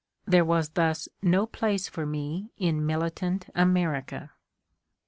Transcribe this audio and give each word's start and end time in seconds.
There 0.25 0.43
was 0.43 0.69
thus 0.69 1.07
no 1.21 1.45
place 1.45 1.87
for 1.87 2.07
me 2.07 2.49
in 2.57 2.83
militant 2.87 3.51
America. 3.53 4.31